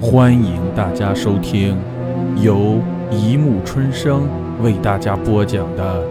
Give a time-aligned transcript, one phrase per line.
[0.00, 1.76] 欢迎大家收听
[2.40, 4.28] 由一木春生
[4.62, 6.06] 为大家播讲的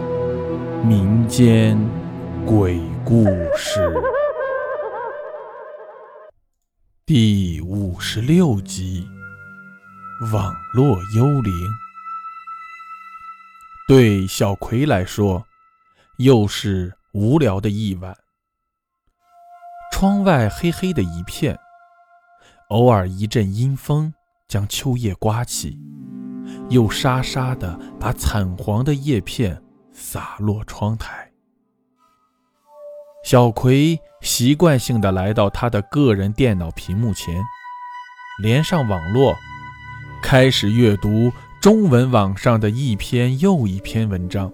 [0.84, 1.78] 民间
[2.44, 3.24] 鬼故
[3.56, 3.90] 事
[7.06, 9.08] 第五十六集
[10.34, 11.52] 《网络幽灵》。
[13.88, 15.46] 对小葵来说，
[16.18, 18.14] 又是无聊的一晚。
[19.90, 21.58] 窗外黑黑的一片，
[22.68, 24.12] 偶尔一阵阴风
[24.46, 25.78] 将秋叶刮起，
[26.68, 31.30] 又沙沙地把惨黄的叶片洒落窗台。
[33.24, 37.42] 小葵习惯性地来到他的个人电脑屏幕前，
[38.42, 39.34] 连上网络，
[40.22, 41.32] 开始阅读
[41.62, 44.52] 中文网上的一篇又一篇文章。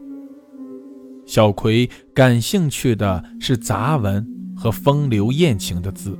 [1.26, 4.30] 小葵感兴趣的是杂文。
[4.56, 6.16] 和风流艳情的字，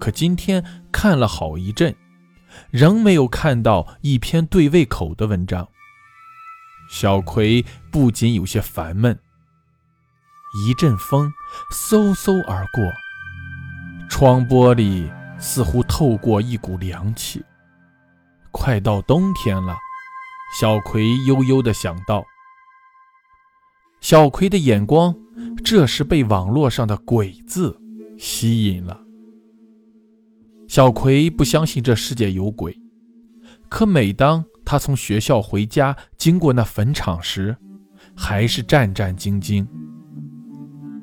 [0.00, 1.94] 可今天看了好一阵，
[2.70, 5.68] 仍没有看到一篇对胃口的文章。
[6.90, 9.16] 小葵不仅有些烦闷。
[10.66, 11.30] 一阵风
[11.72, 12.82] 嗖嗖而过，
[14.08, 17.44] 窗玻璃似乎透过一股凉气。
[18.50, 19.76] 快到冬天了，
[20.58, 22.24] 小葵悠悠地想到。
[24.00, 25.14] 小葵的眼光。
[25.62, 27.78] 这时被网络上的“鬼”字
[28.18, 28.98] 吸引了。
[30.70, 32.78] 小葵不相信这世界有鬼，
[33.68, 37.56] 可每当他从学校回家经过那坟场时，
[38.14, 39.66] 还是战战兢兢。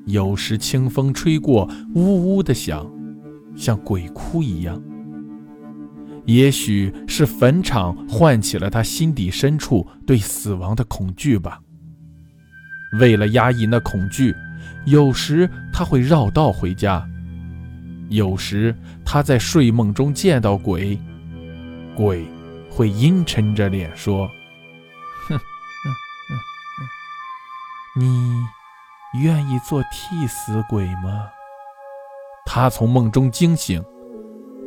[0.06, 2.90] 有时清风吹过，呜呜的响，
[3.58, 4.82] 像鬼哭一样。
[6.24, 11.60] 也许是坟场唤起了他心底深处对死亡的恐惧吧。
[13.02, 14.34] 为了压抑那恐惧，
[14.86, 17.06] 有时他会绕道回家，
[18.10, 18.74] 有时
[19.06, 20.98] 他在睡梦中见到鬼，
[21.96, 22.26] 鬼
[22.70, 24.30] 会阴沉着脸说
[25.28, 25.38] ：“哼，
[28.00, 28.46] 你
[29.22, 31.30] 愿意做替死鬼吗？”
[32.46, 33.84] 他从梦中惊醒，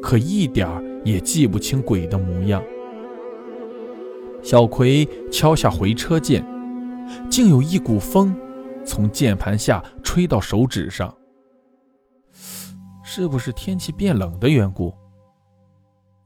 [0.02, 2.62] 可一点儿也记不清鬼的模样。
[4.42, 6.44] 小葵敲下回车键。
[7.28, 8.36] 竟有一股风
[8.86, 11.12] 从键盘下吹到手指上，
[13.12, 14.94] 是不是天气变冷的缘故？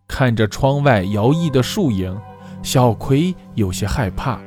[0.07, 2.15] 看着窗外摇曳的树影，
[2.63, 4.39] 小葵有些害怕。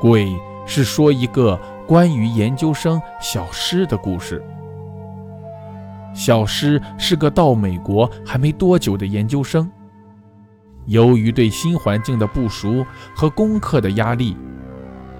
[0.00, 0.32] 鬼
[0.64, 4.40] 是说一个关于研究生小诗的故事。
[6.14, 9.68] 小诗是个到美国还没多久的研究生。
[10.86, 14.36] 由于对新环境的不熟和功课的压力，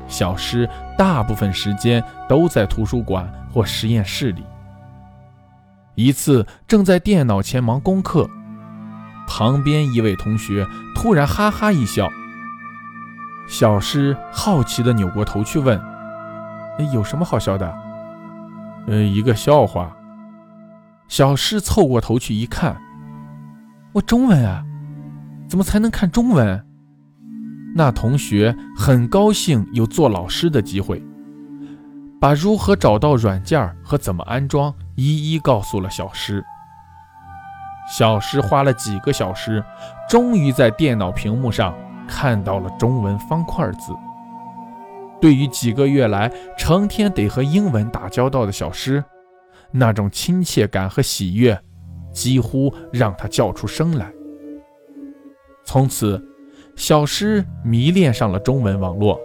[0.07, 4.45] 小诗大部分时间都在图书馆或实验室里。
[5.95, 8.29] 一次，正在电脑前忙功课，
[9.29, 12.09] 旁边一位同学突然哈哈一笑。
[13.47, 15.81] 小诗好奇地扭过头去问
[16.93, 17.73] ：“有什么好笑的
[18.89, 19.95] ？”“呃，一个笑话。”
[21.07, 22.81] 小诗凑过头去一看
[23.93, 24.65] ，“我中文啊。”
[25.47, 26.65] 怎么才能看中文？
[27.77, 31.05] 那同学很高兴有做老师的机会，
[32.19, 36.45] 把如何找到软件和怎么安装一一告诉了小诗。
[37.87, 39.63] 小诗花了几个小时，
[40.09, 41.75] 终于在电脑屏幕上
[42.09, 43.93] 看到了中文方块字。
[45.21, 49.05] 对于几个月来成天得和英文打交道的小诗，
[49.71, 51.59] 那种亲切感和喜悦，
[52.13, 54.11] 几乎让他叫出声来。
[55.65, 56.23] 从此，
[56.77, 59.19] 小诗迷恋上了中文网络。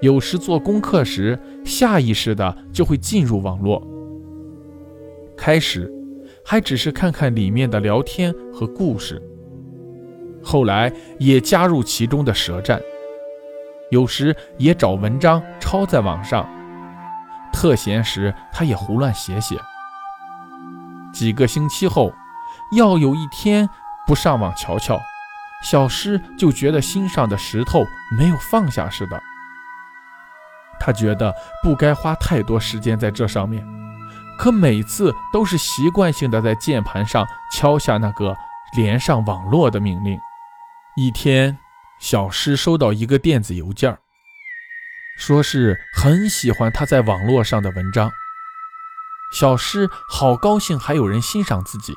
[0.00, 3.82] 有时做功课时，下意识的就会进入网络。
[5.44, 5.92] 开始
[6.42, 9.22] 还只是看看里面的聊天和故事，
[10.42, 12.80] 后来也加入其中的舌战。
[13.90, 16.48] 有时也找文章抄在网上，
[17.52, 19.60] 特闲时他也胡乱写写。
[21.12, 22.10] 几个星期后，
[22.74, 23.68] 要有一天
[24.06, 24.98] 不上网瞧瞧。
[25.62, 27.84] 小诗就觉得心上的石头
[28.18, 29.22] 没有放下似的，
[30.80, 33.62] 他觉得不该花太多时间在这上面，
[34.38, 38.36] 可每次都是习惯性的在键盘上敲下那个
[38.76, 40.18] 连上网络的命令。
[40.96, 41.58] 一天，
[41.98, 43.96] 小诗收到一个电子邮件，
[45.16, 48.10] 说是很喜欢他在网络上的文章。
[49.32, 51.94] 小诗好高兴，还有人欣赏自己。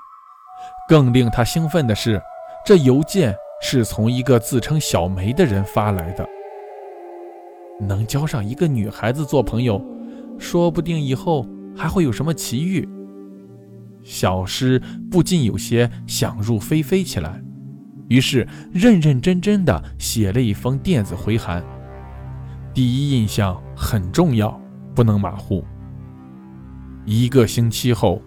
[0.88, 2.22] 更令他兴奋的是，
[2.66, 3.36] 这邮件。
[3.60, 6.24] 是从一个自称小梅的人发来的。
[7.82, 9.84] 能交上一个女孩子做朋友，
[10.38, 11.44] 说不定以后
[11.78, 12.88] 还会有什么奇遇。
[14.04, 14.82] 小诗
[15.12, 17.44] 不禁有些想入非非起来，
[18.08, 21.64] 于是认认真真的写了一封电子回函。
[22.74, 24.60] 第一印象很重要，
[24.96, 25.64] 不能马虎。
[27.06, 28.22] 一个星期后，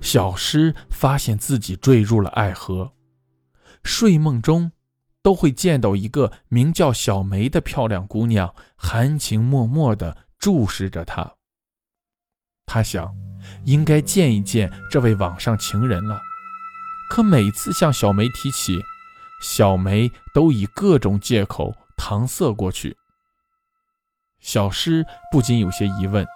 [0.00, 2.92] 小诗发现自己坠入了爱河，
[3.82, 4.72] 睡梦中
[5.22, 11.34] 都会见到一个名叫小梅的漂亮姑娘，含情脉脉地注视着他。
[12.66, 13.14] 他想，
[13.64, 16.20] 应该见一见这位网上情人了。
[17.10, 18.80] 可每次向小梅提起，
[19.40, 22.96] 小梅都以各种借口搪塞过去。
[24.40, 26.26] 小诗不禁有些疑问：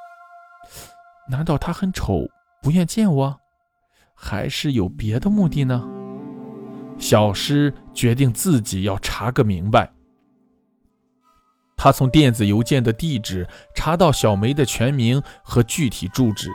[1.31, 2.29] 难道他很丑，
[2.63, 3.41] 不愿见我，
[4.15, 5.87] 还是有别的目的呢？
[6.99, 9.93] 小诗决定自己要查个明白。
[11.79, 16.51] 他从电子邮件的地址查到小梅的全名和具体住址：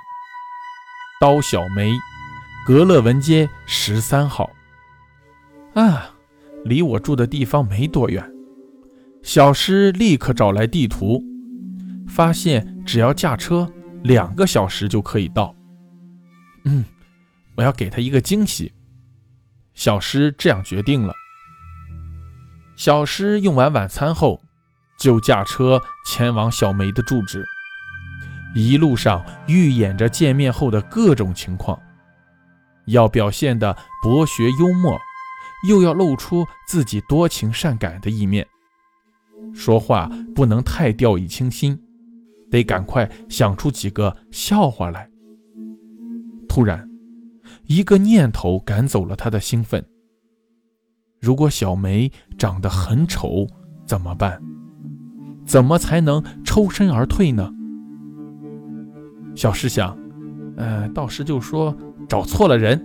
[1.21, 1.93] 刀小梅，
[2.67, 4.51] 格勒文街十三号。
[5.75, 6.13] 啊，
[6.65, 8.29] 离我住的地方没多远。
[9.23, 11.23] 小诗立刻找来地图，
[12.05, 13.71] 发现只要驾车
[14.03, 15.55] 两个小时就可以到。
[16.65, 16.83] 嗯，
[17.55, 18.73] 我要给他一个惊喜。
[19.73, 21.13] 小诗这样决定了。
[22.75, 24.41] 小诗用完晚餐后。
[24.99, 27.43] 就驾车前往小梅的住址，
[28.55, 31.79] 一路上预演着见面后的各种情况，
[32.85, 34.97] 要表现的博学幽默，
[35.67, 38.47] 又要露出自己多情善感的一面，
[39.53, 41.81] 说话不能太掉以轻心，
[42.51, 45.09] 得赶快想出几个笑话来。
[46.47, 46.87] 突然，
[47.65, 49.83] 一个念头赶走了他的兴奋：
[51.19, 53.47] 如果小梅长得很丑，
[53.87, 54.41] 怎么办？
[55.45, 57.51] 怎么才能抽身而退呢？
[59.35, 59.97] 小诗想，
[60.57, 61.75] 呃，道士就说
[62.07, 62.81] 找错了人。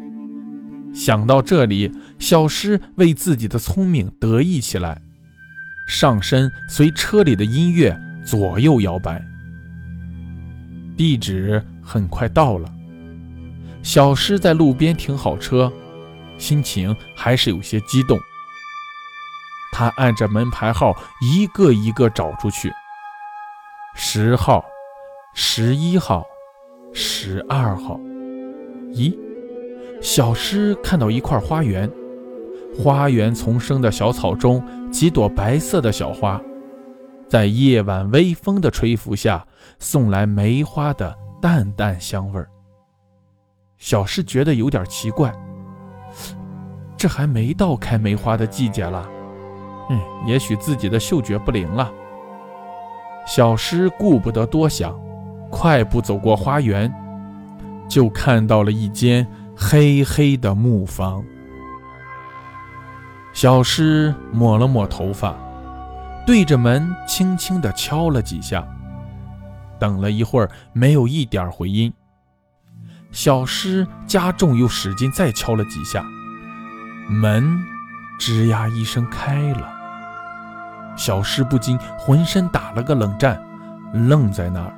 [0.95, 5.01] 想到这里，小诗为自己的聪明得意起来，
[5.87, 7.95] 上身随车里的音乐
[8.25, 9.23] 左右摇摆。
[10.97, 12.73] 地址很快到了，
[13.83, 15.71] 小诗在路边停好车，
[16.39, 18.19] 心情还是有些激动。
[19.79, 22.73] 他按着门牌号一个一个找出去。
[23.95, 24.65] 十号、
[25.35, 26.27] 十一号、
[26.93, 27.95] 十二号。
[28.91, 29.17] 咦，
[30.03, 31.89] 小诗看到一块花园，
[32.77, 34.61] 花园丛生的小草中，
[34.91, 36.41] 几朵白色的小花，
[37.29, 39.47] 在夜晚微风的吹拂下，
[39.79, 42.51] 送来梅花的淡淡香味儿。
[43.77, 45.33] 小诗觉得有点奇怪，
[46.97, 49.09] 这还没到开梅花的季节了。
[49.91, 51.91] 嗯，也许自己的嗅觉不灵了。
[53.27, 54.99] 小诗顾不得多想，
[55.51, 56.93] 快步走过花园，
[57.89, 59.27] 就看到了一间
[59.57, 61.23] 黑黑的木房。
[63.33, 65.37] 小诗抹了抹头发，
[66.27, 68.67] 对着门轻轻地敲了几下，
[69.79, 71.93] 等了一会儿，没有一点回音。
[73.11, 76.05] 小诗加重又使劲再敲了几下，
[77.09, 77.59] 门
[78.21, 79.78] 吱呀一声开了。
[80.99, 83.43] 小诗不禁浑身打了个冷战，
[83.95, 84.75] 愣在那儿。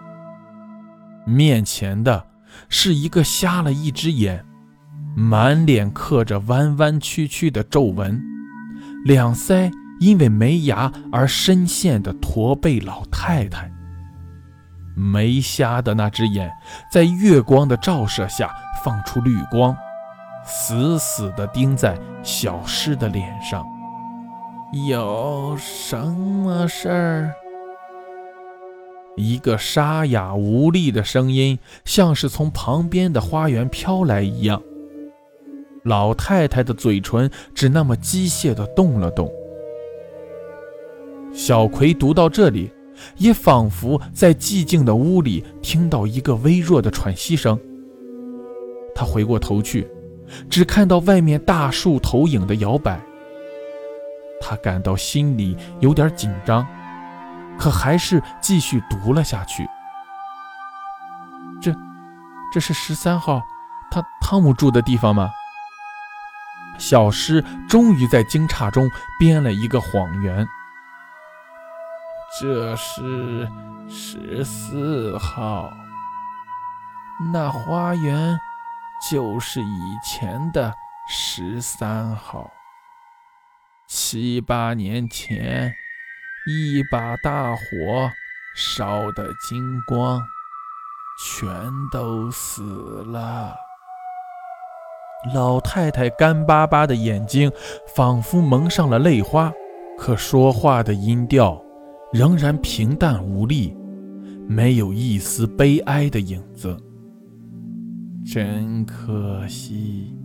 [1.24, 2.24] 面前的
[2.68, 4.44] 是一个瞎了一只眼、
[5.16, 8.22] 满脸刻着弯弯曲曲的皱纹、
[9.04, 13.70] 两腮因为没牙而深陷的驼背老太太。
[14.94, 16.50] 没瞎的那只眼
[16.92, 18.50] 在月光的照射下
[18.84, 19.74] 放出绿光，
[20.44, 23.64] 死死地盯在小诗的脸上。
[24.72, 27.34] 有什么事儿？
[29.16, 34.62] 一个沙哑无力的声音，像是从旁边的花园飘来一样。
[35.82, 39.28] 老太太的嘴唇只那么机械地动了动。
[41.32, 42.70] 小葵读到这里，
[43.16, 47.58] 也仿佛在寂静的屋里听到一个微弱的喘息声。
[48.94, 49.88] 他回过头去，
[50.48, 53.04] 只看到外面大树投影的摇摆。
[54.40, 56.66] 他感到心里有点紧张，
[57.58, 59.68] 可还是继续读了下去。
[61.62, 61.72] 这，
[62.52, 63.42] 这是十三号，
[63.90, 65.30] 他汤姆住的地方吗？
[66.78, 70.48] 小诗终于在惊诧中编了一个谎言。
[72.40, 73.46] 这是
[73.88, 75.70] 十四号，
[77.32, 78.38] 那花园
[79.10, 80.72] 就是以前的
[81.06, 82.50] 十三号。
[83.92, 85.74] 七八年前，
[86.46, 87.60] 一把大火
[88.54, 90.22] 烧得精光，
[91.18, 91.50] 全
[91.90, 93.52] 都死了。
[95.34, 97.50] 老太太干巴巴的眼睛
[97.92, 99.52] 仿佛蒙上了泪花，
[99.98, 101.60] 可说话的音调
[102.12, 103.76] 仍然平淡无力，
[104.46, 106.80] 没有一丝悲哀的影子。
[108.24, 110.16] 真可惜，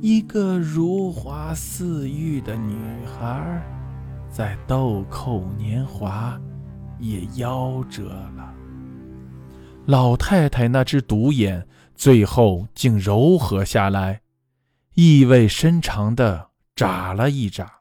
[0.00, 2.76] 一个如花似玉的女
[3.06, 3.62] 孩，
[4.30, 6.40] 在豆蔻年华
[7.00, 8.04] 也夭折
[8.36, 8.54] 了。
[9.86, 11.66] 老太太那只独眼。
[11.96, 14.20] 最后竟柔和下来，
[14.94, 17.80] 意味深长地眨了一眨。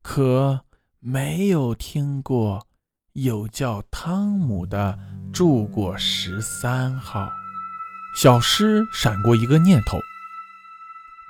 [0.00, 0.64] 可
[0.98, 2.66] 没有听过
[3.12, 4.98] 有叫汤姆的
[5.30, 7.28] 住过十三号。
[8.16, 9.98] 小诗闪过一个念头：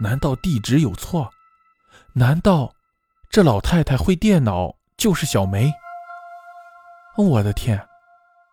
[0.01, 1.31] 难道地址有错？
[2.15, 2.75] 难道
[3.31, 5.73] 这老太太会电脑就是小梅？
[7.17, 7.87] 我的天！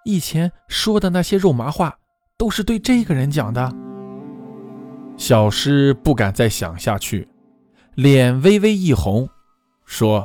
[0.06, 1.98] 以前说的那些肉麻话。
[2.38, 3.72] 都是对这个人讲的。
[5.18, 7.30] 小诗不敢再想下去，
[7.94, 9.30] 脸微微一红，
[9.86, 10.20] 说：“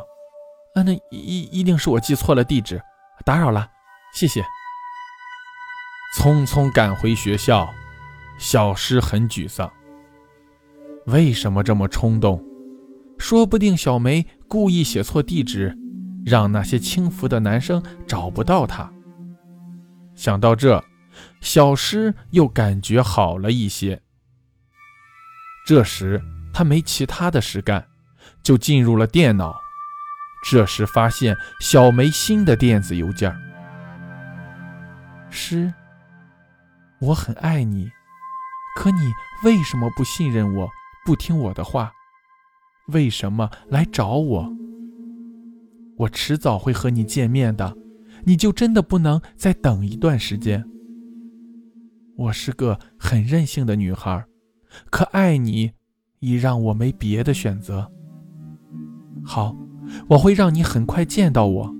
[0.74, 2.82] 啊，那一一定是我记错了地址，
[3.24, 3.68] 打扰了，
[4.12, 4.44] 谢谢。”
[6.18, 7.68] 匆匆赶回学校，
[8.40, 9.72] 小诗很沮丧。
[11.06, 12.44] 为什么这么冲动？
[13.18, 15.76] 说不定小梅故意写错地址，
[16.24, 18.92] 让那些轻浮的男生找不到她。
[20.14, 20.82] 想到这。
[21.40, 24.00] 小诗又感觉好了一些。
[25.66, 27.84] 这时他没其他的事干，
[28.42, 29.54] 就进入了电脑。
[30.48, 33.34] 这时发现小梅新的电子邮件
[35.30, 35.74] ：“诗，
[37.00, 37.90] 我很爱你，
[38.76, 39.00] 可你
[39.44, 40.70] 为什么不信任我，
[41.10, 41.90] 不听我的话？
[42.92, 44.56] 为什么来找我？
[45.96, 47.76] 我迟早会和你见面的，
[48.22, 50.64] 你就真的不能再等一段时间？”
[52.14, 54.24] 我是个很任性的女孩，
[54.88, 55.72] 可爱你
[56.20, 57.90] 已让我没别的选择。
[59.24, 59.56] 好，
[60.10, 61.74] 我会让你很快见到我。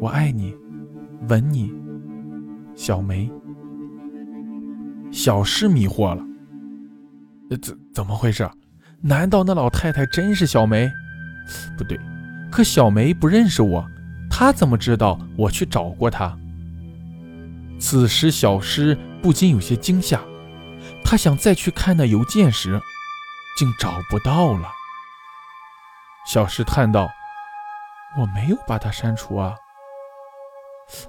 [0.00, 0.52] 我爱你，
[1.28, 1.72] 吻你，
[2.74, 3.30] 小梅。
[5.12, 6.26] 小诗迷惑了，
[7.62, 8.48] 怎怎么回事？
[9.02, 10.90] 难道那老太太真是小梅？
[11.76, 12.00] 不对，
[12.50, 13.86] 可小梅不认识我，
[14.30, 16.36] 她怎么知道我去找过她？
[17.78, 20.20] 此时，小诗不禁有些惊吓。
[21.04, 22.80] 他想再去看那邮件时，
[23.56, 24.68] 竟找不到了。
[26.26, 27.08] 小诗叹道
[28.18, 29.54] ：“我没有把它删除啊。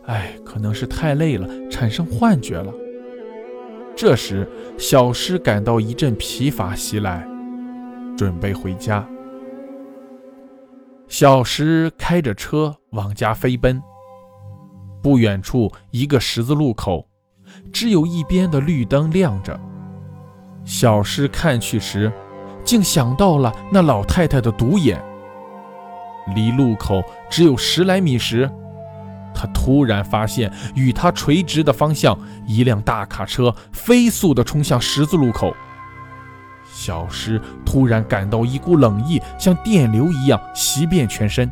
[0.06, 2.72] 哎，可能是太累了，产生幻觉了。”
[3.97, 7.27] 这时，小诗感到一阵疲乏袭来，
[8.15, 9.03] 准备回家。
[11.07, 13.81] 小诗开着车往家飞奔。
[15.01, 17.07] 不远处一个十字路口，
[17.73, 19.59] 只有一边的绿灯亮着。
[20.63, 22.13] 小诗看去时，
[22.63, 25.03] 竟想到了那老太太的独眼。
[26.35, 27.01] 离路口
[27.31, 28.47] 只有十来米时，
[29.39, 32.17] 他突然发现与他垂直的方向，
[32.48, 35.56] 一辆大卡车飞速地冲向十字路口。
[36.65, 41.50] 小诗突然感到一股冷意像电流一样袭遍全身，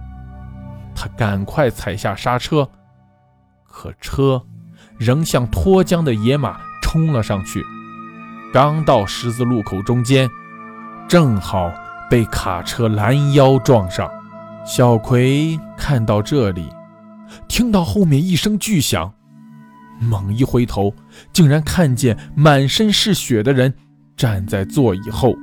[0.96, 2.68] 他赶快踩下刹车。
[3.64, 4.42] 可车
[4.98, 7.64] 仍像脱缰的野马冲了上去，
[8.54, 10.30] 刚到十字路口中间，
[11.08, 11.72] 正好
[12.10, 14.10] 被卡车拦腰撞上。
[14.66, 16.70] 小葵看到这里，
[17.48, 19.14] 听到后面一声巨响，
[20.00, 20.94] 猛一回头，
[21.34, 23.74] 竟然看见满身是血的人
[24.18, 25.36] 站在座椅后。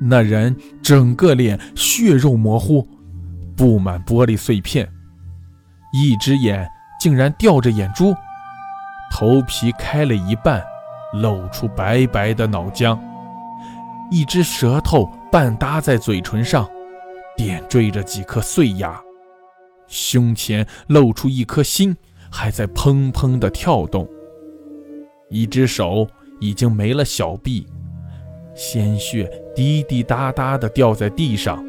[0.00, 2.88] 那人整个脸血肉模糊，
[3.56, 4.88] 布满玻璃碎片，
[5.92, 6.68] 一只眼。
[7.00, 8.14] 竟然吊着眼珠，
[9.10, 10.62] 头皮开了一半，
[11.14, 12.98] 露出白白的脑浆，
[14.10, 16.68] 一只舌头半搭在嘴唇上，
[17.38, 19.00] 点缀着几颗碎牙，
[19.90, 21.94] 胸前露出一颗心，
[22.30, 24.08] 还在砰砰地跳动。
[25.28, 26.08] 一只手
[26.40, 27.66] 已经没了小臂，
[28.54, 31.62] 鲜血滴滴答答地掉在地上。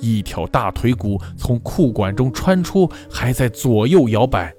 [0.00, 4.54] 一条大腿骨从裤管中穿出，还在左右摇摆。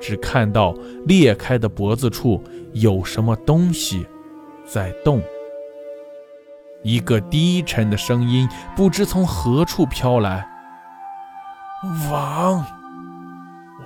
[0.00, 0.74] 只看到
[1.06, 4.06] 裂开的脖子处有什么东西
[4.64, 5.22] 在动。
[6.82, 10.46] 一个低沉的声音不知从何处飘来
[12.10, 12.64] ：“网，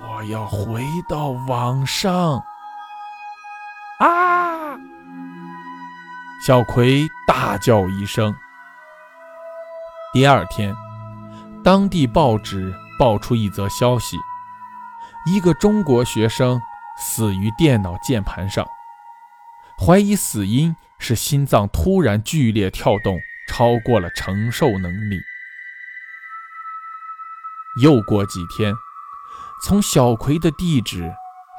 [0.01, 2.41] 我要回到网上！”
[3.99, 4.77] 啊！
[6.45, 8.33] 小葵大叫一声。
[10.13, 10.73] 第二天，
[11.63, 14.17] 当地报纸爆出一则消息：
[15.25, 16.59] 一个中国学生
[16.97, 18.65] 死于电脑键盘上。
[19.77, 25.19] 怀疑死因是心脏突然剧烈跳动，超过了承受能力。
[27.79, 28.73] 又过几天，
[29.63, 31.09] 从小葵的地址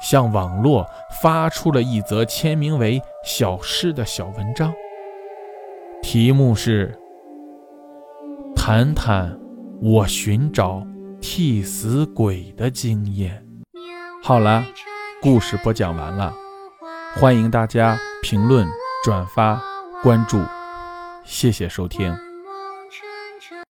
[0.01, 0.85] 向网络
[1.21, 4.71] 发出了一则签名为“小诗”的小文章，
[6.03, 6.95] 题目是
[8.55, 9.39] “谈谈
[9.81, 10.85] 我寻找
[11.19, 13.43] 替死鬼的经验”。
[14.21, 14.63] 好了，
[15.21, 16.33] 故事播讲完了，
[17.15, 18.67] 欢迎大家评论、
[19.03, 19.59] 转发、
[20.03, 20.39] 关注，
[21.25, 22.15] 谢谢收听。